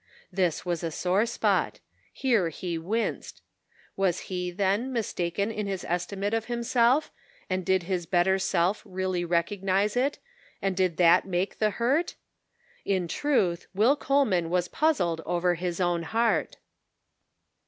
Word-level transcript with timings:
This 0.33 0.65
was 0.65 0.83
a 0.83 0.89
sore 0.89 1.27
spot; 1.27 1.79
here 2.11 2.49
he 2.49 2.75
winced. 2.75 3.43
Was 3.95 4.21
he, 4.31 4.49
then, 4.49 4.91
mistaken 4.91 5.51
in 5.51 5.67
his 5.67 5.83
estimate 5.87 6.33
of 6.33 6.45
himself, 6.45 7.11
and 7.51 7.63
did 7.63 7.83
his 7.83 8.07
better 8.07 8.39
self 8.39 8.81
really 8.83 9.23
recognize 9.23 9.95
it, 9.95 10.17
and 10.59 10.75
did 10.75 10.97
that 10.97 11.27
make 11.27 11.59
the 11.59 11.69
hurt? 11.69 12.15
In 12.83 13.07
truth, 13.07 13.67
Will 13.75 13.95
Coleman 13.95 14.49
was 14.49 14.67
puzzled 14.67 15.21
over 15.27 15.53
his 15.53 15.79
own 15.79 16.01
heart 16.01 16.57